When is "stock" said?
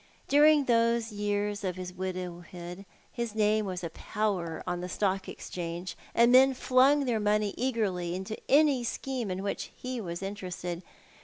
4.89-5.29